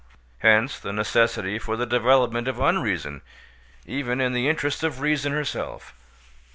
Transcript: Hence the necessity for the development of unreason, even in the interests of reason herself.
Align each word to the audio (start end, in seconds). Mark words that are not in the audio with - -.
Hence 0.39 0.79
the 0.79 0.91
necessity 0.91 1.59
for 1.59 1.77
the 1.77 1.85
development 1.85 2.47
of 2.47 2.59
unreason, 2.59 3.21
even 3.85 4.19
in 4.19 4.33
the 4.33 4.49
interests 4.49 4.81
of 4.81 4.99
reason 4.99 5.31
herself. 5.31 5.93